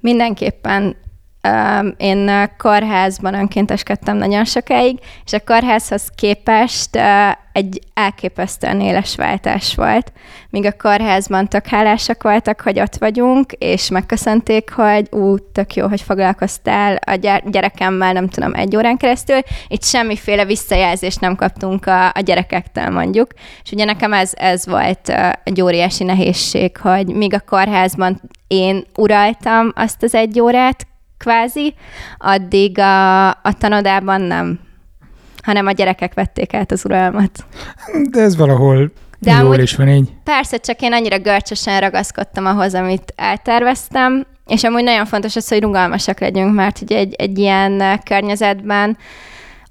[0.00, 0.96] Mindenképpen
[1.96, 6.98] én kórházban önkénteskedtem nagyon sokáig, és a kórházhoz képest
[7.52, 10.12] egy elképesztően éles váltás volt.
[10.50, 15.88] Míg a kórházban tök hálásak voltak, hogy ott vagyunk, és megköszönték, hogy ú, tök jó,
[15.88, 19.38] hogy foglalkoztál a gyerekemmel, nem tudom, egy órán keresztül.
[19.68, 23.30] Itt semmiféle visszajelzést nem kaptunk a, a gyerekektől, mondjuk.
[23.64, 25.12] És ugye nekem ez, ez volt
[25.44, 30.86] egy óriási nehézség, hogy míg a kórházban én uraltam azt az egy órát,
[31.18, 31.74] kvázi,
[32.18, 34.60] addig a, a tanodában nem,
[35.42, 37.46] hanem a gyerekek vették át az uralmat.
[38.10, 40.08] De ez valahol de jól amúgy, is van így.
[40.24, 45.62] Persze, csak én annyira görcsösen ragaszkodtam ahhoz, amit elterveztem, és amúgy nagyon fontos az, hogy
[45.62, 48.96] rugalmasak legyünk, mert ugye egy, egy ilyen környezetben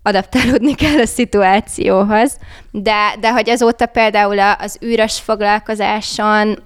[0.02, 2.38] adaptálódni kell a szituációhoz,
[2.72, 6.58] de, de hogy azóta például az űrös foglalkozáson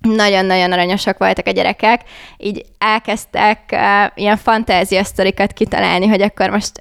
[0.00, 2.00] nagyon-nagyon aranyosak voltak a gyerekek,
[2.36, 3.80] így elkezdtek uh,
[4.14, 6.72] ilyen fantázia sztorikat kitalálni, hogy akkor most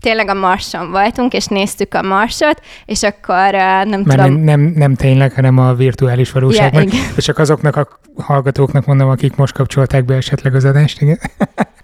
[0.00, 4.32] tényleg a Marson voltunk, és néztük a Marsot, és akkor uh, nem Mert tudom...
[4.32, 6.82] Nem, nem, nem tényleg, hanem a virtuális valóságban.
[6.82, 7.88] Ja, és csak azoknak a
[8.22, 11.18] hallgatóknak mondom, akik most kapcsolták be esetleg az adást, igen.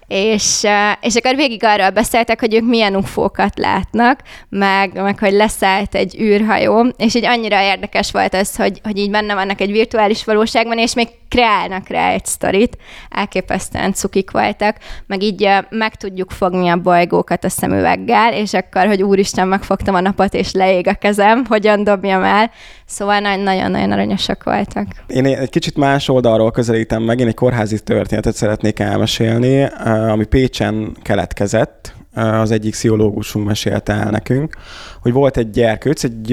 [0.07, 0.67] És,
[1.01, 6.19] és akkor végig arról beszéltek, hogy ők milyen ufókat látnak, meg, meg hogy leszállt egy
[6.19, 10.77] űrhajó, és így annyira érdekes volt ez, hogy, hogy így benne vannak egy virtuális valóságban,
[10.77, 12.77] és még kreálnak rá egy sztorit,
[13.09, 19.03] elképesztően cukik voltak, meg így meg tudjuk fogni a bolygókat a szemüveggel, és akkor, hogy
[19.03, 22.51] úristen, megfogtam a napot, és leég a kezem, hogyan dobjam el,
[22.87, 24.87] Szóval nagyon-nagyon aranyosak voltak.
[25.07, 29.67] Én egy kicsit más oldalról közelítem meg, én egy kórházi történetet szeretnék elmesélni,
[30.09, 34.55] ami Pécsen keletkezett, eh, az egyik pszichológusunk mesélte el nekünk,
[35.01, 36.27] hogy volt egy gyerkőc, egy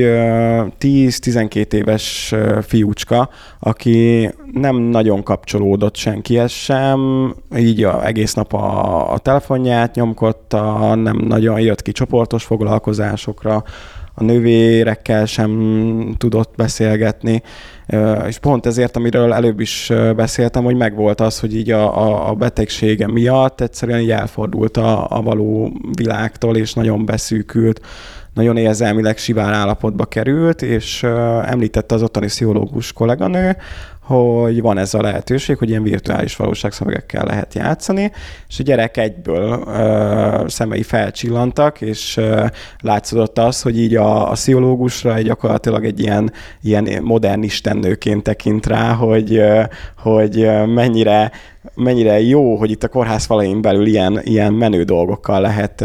[0.78, 9.12] 10-12 eh, éves fiúcska, aki nem nagyon kapcsolódott senkihez sem, így a, egész nap a,
[9.12, 13.64] a telefonját nyomkodta, nem nagyon jött ki csoportos foglalkozásokra,
[14.14, 17.42] a nővérekkel sem tudott beszélgetni,
[18.26, 22.34] és pont ezért, amiről előbb is beszéltem, hogy megvolt az, hogy így a, a, a
[22.34, 27.80] betegsége miatt egyszerűen így elfordult a, a való világtól, és nagyon beszűkült,
[28.34, 31.02] nagyon érzelmileg sivár állapotba került, és
[31.44, 33.56] említette az ottani pszichológus kolléganő,
[34.02, 38.12] hogy van ez a lehetőség, hogy ilyen virtuális valóságszövegekkel lehet játszani,
[38.48, 42.46] és a gyerek egyből ö, szemei felcsillantak, és ö,
[42.80, 48.66] látszódott az, hogy így a, a pszichológusra egy gyakorlatilag egy ilyen, ilyen modern istennőként tekint
[48.66, 49.62] rá, hogy, ö,
[50.02, 51.30] hogy mennyire
[51.74, 55.84] mennyire jó, hogy itt a kórház falain belül ilyen, ilyen menő dolgokkal lehet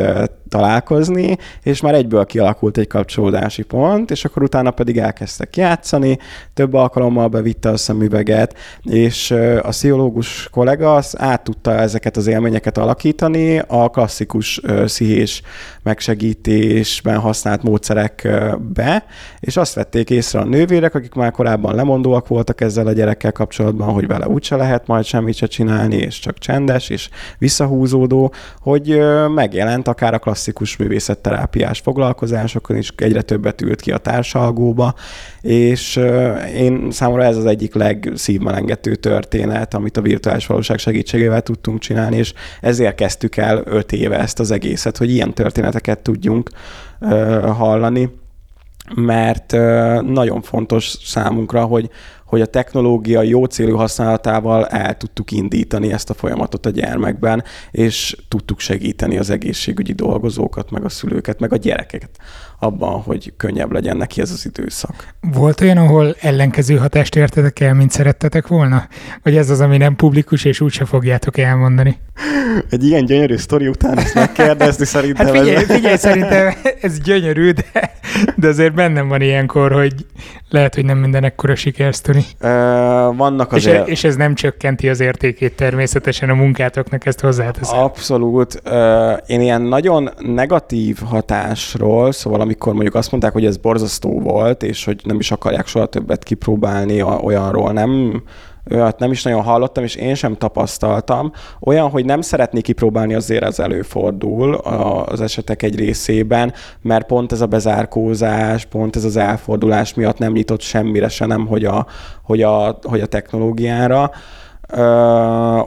[0.50, 6.18] találkozni, és már egyből kialakult egy kapcsolódási pont, és akkor utána pedig elkezdtek játszani,
[6.54, 12.78] több alkalommal bevitte a szemüveget, és a pszichológus kollega az át tudta ezeket az élményeket
[12.78, 15.42] alakítani a klasszikus szihés
[15.84, 19.06] megsegítésben használt módszerekbe,
[19.40, 23.94] és azt vették észre a nővérek, akik már korábban lemondóak voltak ezzel a gyerekkel kapcsolatban,
[23.94, 29.00] hogy vele úgyse lehet majd semmit se csinálni, és csak csendes, és visszahúzódó, hogy
[29.34, 34.94] megjelent akár a klasszikus művészetterápiás foglalkozásokon is, egyre többet ült ki a társalgóba,
[35.42, 35.96] és
[36.56, 42.34] én számomra ez az egyik legszívmelengető történet, amit a virtuális valóság segítségével tudtunk csinálni, és
[42.62, 46.50] ezért kezdtük el öt éve ezt az egészet, hogy ilyen történeteket tudjunk
[47.58, 48.10] hallani
[48.96, 49.52] mert
[50.02, 51.90] nagyon fontos számunkra, hogy
[52.28, 58.18] hogy a technológia jó célú használatával el tudtuk indítani ezt a folyamatot a gyermekben, és
[58.28, 62.18] tudtuk segíteni az egészségügyi dolgozókat, meg a szülőket, meg a gyerekeket
[62.60, 65.14] abban, hogy könnyebb legyen neki ez az időszak.
[65.22, 68.88] Volt olyan, ahol ellenkező hatást értetek el, mint szerettetek volna?
[69.24, 71.98] Vagy ez az, ami nem publikus, és úgyse fogjátok elmondani?
[72.70, 75.26] Egy ilyen gyönyörű sztori után ezt megkérdezni szerintem...
[75.26, 75.72] Hát figyelj, ez...
[75.72, 77.92] figyelj szerintem ez gyönyörű, de,
[78.36, 79.94] de azért bennem van ilyenkor, hogy
[80.50, 82.26] lehet, hogy nem minden ekkora sikersztori.
[82.42, 82.50] Uh,
[83.16, 83.88] vannak azért...
[83.88, 87.80] És, és ez nem csökkenti az értékét természetesen a munkátoknak, ezt hozzáteszem.
[87.80, 88.62] Abszolút.
[88.66, 88.74] Uh,
[89.26, 94.86] én ilyen nagyon negatív hatásról, szóval amikor mondjuk azt mondták, hogy ez borzasztó volt, és
[94.86, 98.24] hogy nem is akarják soha többet kipróbálni olyanról, nem
[98.72, 101.32] olyat nem is nagyon hallottam, és én sem tapasztaltam.
[101.60, 107.42] Olyan, hogy nem szeretnék kipróbálni, azért az előfordul az esetek egy részében, mert pont ez
[107.42, 111.86] a bezárkózás, pont ez az elfordulás miatt nem nyitott semmire se, nem hogy a,
[112.24, 114.12] hogy a, hogy a technológiára.
[114.68, 114.84] Ö,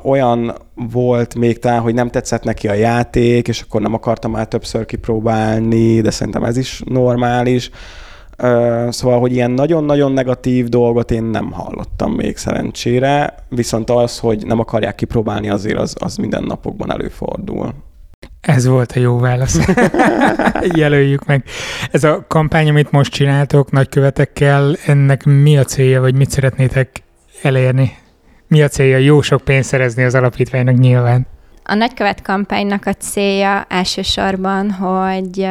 [0.03, 4.47] olyan volt még talán, hogy nem tetszett neki a játék, és akkor nem akartam már
[4.47, 7.71] többször kipróbálni, de szerintem ez is normális.
[8.89, 14.59] Szóval, hogy ilyen nagyon-nagyon negatív dolgot én nem hallottam még szerencsére, viszont az, hogy nem
[14.59, 17.75] akarják kipróbálni, azért az, az minden napokban előfordul.
[18.41, 19.59] Ez volt a jó válasz.
[20.75, 21.45] Jelöljük meg.
[21.91, 27.03] Ez a kampány, amit most csináltok nagykövetekkel, ennek mi a célja, vagy mit szeretnétek
[27.43, 27.97] elérni?
[28.51, 28.97] Mi a célja?
[28.97, 31.27] Jó sok pénzt szerezni az alapítványnak nyilván.
[31.65, 35.49] A nagykövet kampánynak a célja elsősorban, hogy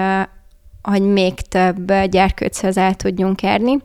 [0.82, 3.78] hogy még több gyerkőchez el tudjunk érni.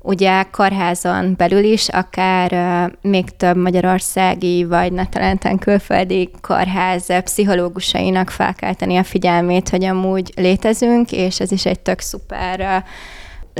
[0.00, 9.04] Ugye karházon belül is, akár még több magyarországi vagy netelenten külföldi karház pszichológusainak felkelteni a
[9.04, 12.84] figyelmét, hogy amúgy létezünk, és ez is egy tök szuper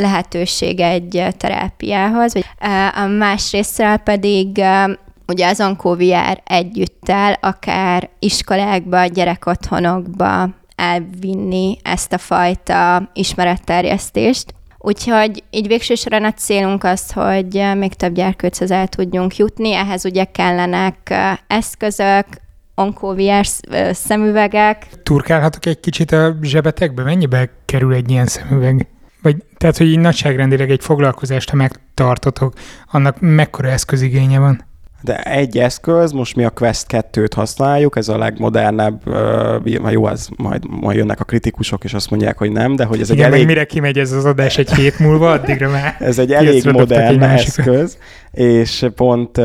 [0.01, 2.33] lehetőség egy terápiához.
[2.95, 4.63] A másrésztről pedig
[5.27, 14.55] ugye az onkóviár együttel, akár iskolákba, gyerekotthonokba, elvinni ezt a fajta ismeretterjesztést.
[14.79, 20.05] Úgyhogy így végső soron a célunk az, hogy még több gyerkőchez el tudjunk jutni, ehhez
[20.05, 21.15] ugye kellenek
[21.47, 22.27] eszközök,
[22.75, 23.61] onkóviás
[23.93, 24.87] szemüvegek.
[25.03, 27.03] Turkálhatok egy kicsit a zsebetekbe?
[27.03, 28.87] Mennyibe kerül egy ilyen szemüveg?
[29.23, 32.53] Vagy tehát, hogy így nagyságrendileg egy foglalkozást, ha megtartotok,
[32.91, 34.69] annak mekkora eszközigénye van?
[35.03, 40.29] De egy eszköz, most mi a Quest 2-t használjuk, ez a legmodernebb, uh, jó, az
[40.37, 43.33] majd, majd jönnek a kritikusok, és azt mondják, hogy nem, de hogy ez Igen, egy
[43.33, 43.47] elég...
[43.47, 47.39] mire kimegy ez az adás egy hét múlva, addigra már Ez egy elég modern egy
[47.39, 47.99] eszköz,
[48.33, 49.39] és pont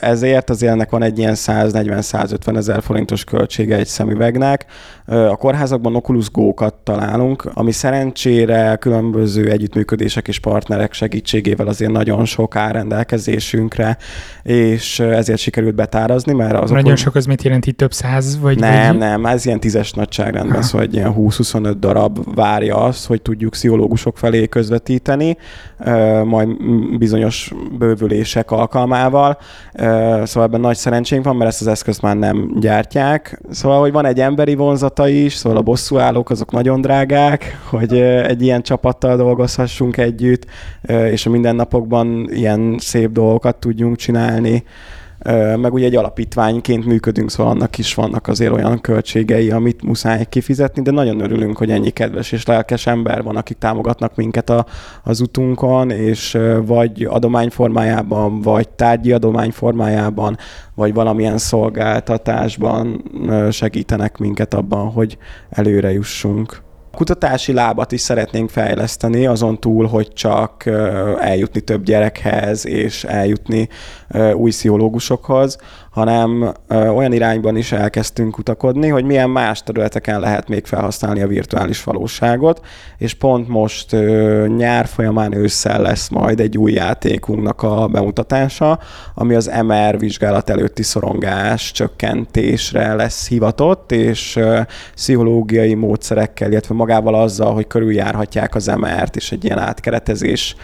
[0.00, 4.66] ezért azért ennek van egy ilyen 140-150 ezer forintos költsége egy szemüvegnek.
[5.06, 12.56] A kórházakban Oculus Go-kat találunk, ami szerencsére különböző együttműködések és partnerek segítségével azért nagyon sok
[12.56, 13.96] áll rendelkezésünkre,
[14.42, 18.40] és ezért sikerült betárazni, mert az Nagyon sok az mit jelent itt több száz?
[18.40, 18.98] Vagy nem, vagy...
[19.08, 20.62] nem, ez ilyen tízes nagyságrendben, ha.
[20.62, 25.36] szóval egy ilyen 20-25 darab várja azt, hogy tudjuk pszichológusok felé közvetíteni,
[26.24, 26.48] majd
[26.98, 29.38] bizonyos bővülés ülések alkalmával,
[30.22, 33.40] szóval ebben nagy szerencsénk van, mert ezt az eszközt már nem gyártják.
[33.50, 34.54] Szóval, hogy van egy emberi
[34.94, 40.46] vonzata is, szóval a bosszúállók azok nagyon drágák, hogy egy ilyen csapattal dolgozhassunk együtt,
[41.10, 44.64] és a mindennapokban ilyen szép dolgokat tudjunk csinálni
[45.56, 50.82] meg ugye egy alapítványként működünk, szóval annak is vannak azért olyan költségei, amit muszáj kifizetni,
[50.82, 54.66] de nagyon örülünk, hogy ennyi kedves és lelkes ember van, akik támogatnak minket a,
[55.02, 60.36] az utunkon, és vagy adomány formájában, vagy tárgyi adomány formájában,
[60.74, 63.02] vagy valamilyen szolgáltatásban
[63.50, 65.18] segítenek minket abban, hogy
[65.50, 66.62] előre jussunk
[66.94, 70.66] kutatási lábat is szeretnénk fejleszteni, azon túl, hogy csak
[71.18, 73.68] eljutni több gyerekhez és eljutni
[74.34, 75.58] új pszichológusokhoz,
[75.94, 81.84] hanem olyan irányban is elkezdtünk kutakodni, hogy milyen más területeken lehet még felhasználni a virtuális
[81.84, 82.60] valóságot,
[82.98, 83.96] és pont most
[84.56, 88.78] nyár folyamán ősszel lesz majd egy új játékunknak a bemutatása,
[89.14, 94.38] ami az MR vizsgálat előtti szorongás csökkentésre lesz hivatott, és
[94.94, 100.56] pszichológiai módszerekkel, illetve magával azzal, hogy körüljárhatják az MR-t, és egy ilyen átkeretezés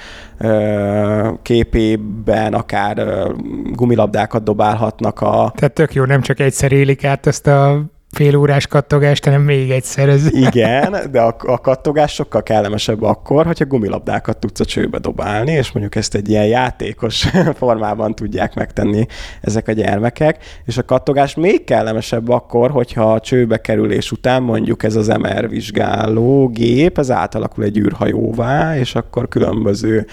[1.42, 3.26] képében akár
[3.72, 5.52] gumilabdákat dobálhatnak vannak a...
[5.56, 9.70] Tehát tök jó, nem csak egyszer élik át ezt a fél órás kattogást, hanem még
[9.70, 10.08] egyszer.
[10.08, 10.32] Ez...
[10.46, 15.72] Igen, de a, a kattogás sokkal kellemesebb akkor, hogyha gumilabdákat tudsz a csőbe dobálni, és
[15.72, 17.28] mondjuk ezt egy ilyen játékos
[17.60, 19.06] formában tudják megtenni
[19.40, 24.82] ezek a gyermekek, és a kattogás még kellemesebb akkor, hogyha a csőbe kerülés után mondjuk
[24.82, 30.06] ez az MR vizsgáló gép, ez átalakul egy űrhajóvá, és akkor különböző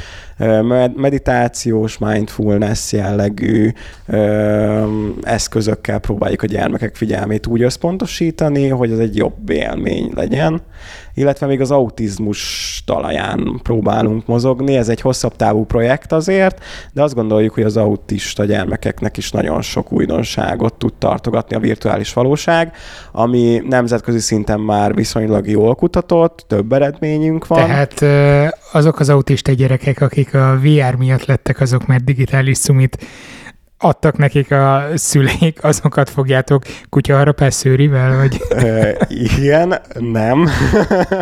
[0.95, 3.71] meditációs, mindfulness jellegű
[5.21, 10.61] eszközökkel próbáljuk a gyermekek figyelmét úgy összpontosítani, hogy ez egy jobb élmény legyen
[11.17, 14.75] illetve még az autizmus talaján próbálunk mozogni.
[14.75, 16.63] Ez egy hosszabb távú projekt azért,
[16.93, 22.13] de azt gondoljuk, hogy az autista gyermekeknek is nagyon sok újdonságot tud tartogatni a virtuális
[22.13, 22.71] valóság,
[23.11, 27.65] ami nemzetközi szinten már viszonylag jól kutatott, több eredményünk van.
[27.65, 28.05] Tehát
[28.71, 32.97] azok az autista gyerekek, akik a VR miatt lettek, azok már digitális szumit
[33.79, 38.41] adtak nekik a szüleik, azokat fogjátok kutyaharapás szőrivel, vagy?
[39.07, 40.47] igen, nem.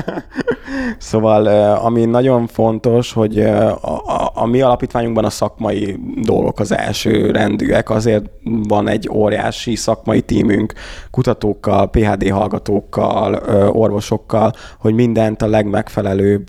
[0.98, 3.72] szóval ami nagyon fontos, hogy a,
[4.06, 10.22] a, a mi alapítványunkban a szakmai dolgok az első rendűek, azért van egy óriási szakmai
[10.22, 10.74] tímünk
[11.12, 13.34] kutatókkal, PHD hallgatókkal,
[13.72, 16.46] orvosokkal, hogy mindent a legmegfelelőbb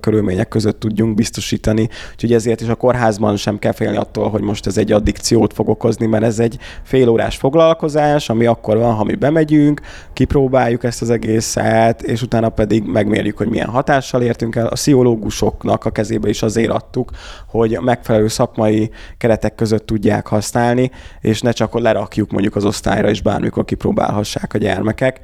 [0.00, 1.88] körülmények között tudjunk biztosítani.
[2.12, 5.52] Úgyhogy ezért is a kórházban sem kell félni attól, hogy most ez egy addikció frikciót
[5.52, 9.80] fog okozni, mert ez egy félórás foglalkozás, ami akkor van, ha mi bemegyünk,
[10.12, 14.66] kipróbáljuk ezt az egészet, és utána pedig megmérjük, hogy milyen hatással értünk el.
[14.66, 17.10] A sziológusoknak a kezébe is azért adtuk,
[17.46, 23.22] hogy megfelelő szakmai keretek között tudják használni, és ne csak lerakjuk mondjuk az osztályra, és
[23.22, 25.20] bármikor kipróbálhassák a gyermekek.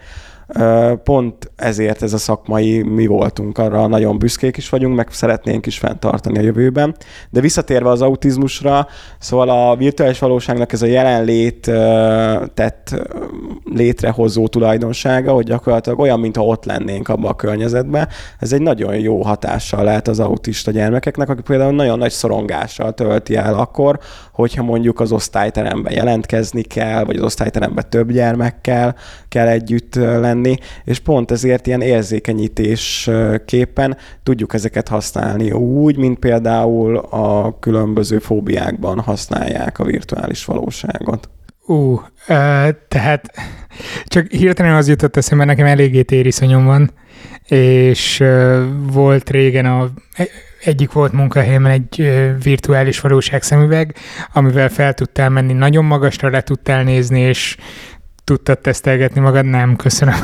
[1.04, 5.78] Pont ezért ez a szakmai mi voltunk, arra nagyon büszkék is vagyunk, meg szeretnénk is
[5.78, 6.96] fenntartani a jövőben.
[7.30, 8.86] De visszatérve az autizmusra,
[9.18, 11.70] szóval a virtuális valóságnak ez a jelenlét
[12.54, 12.94] tett
[13.64, 18.08] létrehozó tulajdonsága, hogy gyakorlatilag olyan, mintha ott lennénk abban a környezetben.
[18.38, 23.36] Ez egy nagyon jó hatással lehet az autista gyermekeknek, akik például nagyon nagy szorongással tölti
[23.36, 23.98] el akkor,
[24.32, 28.94] hogyha mondjuk az osztályteremben jelentkezni kell, vagy az osztályteremben több gyermekkel
[29.28, 30.34] kell együtt lenni,
[30.84, 39.78] és pont ezért ilyen érzékenyítésképpen tudjuk ezeket használni úgy, mint például a különböző fóbiákban használják
[39.78, 41.28] a virtuális valóságot.
[41.66, 42.00] Ú, uh,
[42.88, 43.30] tehát
[44.04, 46.90] csak hirtelen az jutott eszembe, nekem eléggé tériszonyom van,
[47.48, 48.24] és
[48.92, 49.88] volt régen a
[50.64, 52.12] egyik volt munkahelyemen egy
[52.42, 53.94] virtuális valóság szemüveg,
[54.32, 57.56] amivel fel tudtál menni nagyon magasra, le tudtál nézni, és
[58.26, 59.44] tudtad tesztelgetni magad?
[59.44, 60.14] Nem, köszönöm.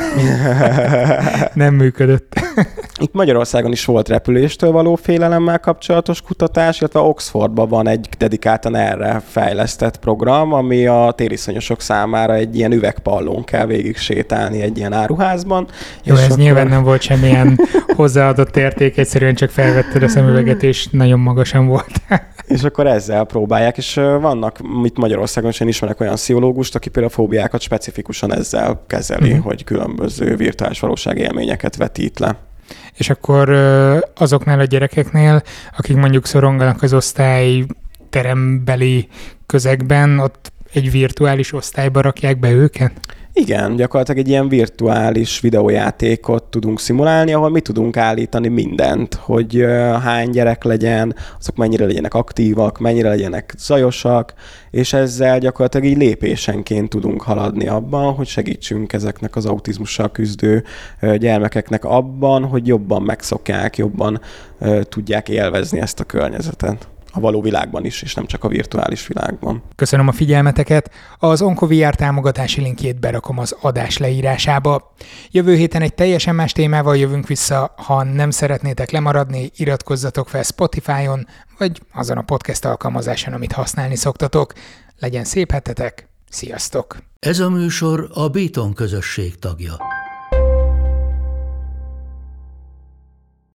[1.53, 2.39] nem működött.
[3.01, 9.21] Itt Magyarországon is volt repüléstől való félelemmel kapcsolatos kutatás, illetve Oxfordban van egy dedikáltan erre
[9.27, 15.67] fejlesztett program, ami a tériszonyosok számára egy ilyen üvegpallón kell végig sétálni egy ilyen áruházban.
[16.03, 16.37] Jó, ez akkor...
[16.37, 17.59] nyilván nem volt semmilyen
[17.95, 21.91] hozzáadott érték, egyszerűen csak felvetted a szemüveget, és nagyon magasan volt.
[22.47, 27.13] és akkor ezzel próbálják, és vannak itt Magyarországon is én ismerek olyan pszichológust, aki például
[27.13, 29.45] a fóbiákat specifikusan ezzel kezeli, uh-huh.
[29.45, 32.42] hogy különböző virtuális valóság élményeket vetít le.
[32.93, 33.49] És akkor
[34.15, 35.41] azoknál a gyerekeknél,
[35.77, 37.65] akik mondjuk szoronganak az osztály
[38.09, 39.07] terembeli
[39.45, 42.91] közegben, ott egy virtuális osztályba rakják be őket?
[43.35, 49.65] Igen, gyakorlatilag egy ilyen virtuális videójátékot tudunk szimulálni, ahol mi tudunk állítani mindent, hogy
[50.01, 54.33] hány gyerek legyen, azok mennyire legyenek aktívak, mennyire legyenek zajosak,
[54.71, 60.63] és ezzel gyakorlatilag így lépésenként tudunk haladni abban, hogy segítsünk ezeknek az autizmussal küzdő
[61.17, 64.21] gyermekeknek abban, hogy jobban megszokják, jobban
[64.89, 69.63] tudják élvezni ezt a környezetet a való világban is, és nem csak a virtuális világban.
[69.75, 70.91] Köszönöm a figyelmeteket.
[71.17, 74.93] Az OncoVR támogatási linkjét berakom az adás leírásába.
[75.31, 77.73] Jövő héten egy teljesen más témával jövünk vissza.
[77.77, 84.53] Ha nem szeretnétek lemaradni, iratkozzatok fel Spotify-on, vagy azon a podcast alkalmazáson, amit használni szoktatok.
[84.99, 86.97] Legyen szép hetetek, sziasztok!
[87.19, 90.02] Ez a műsor a Béton közösség tagja.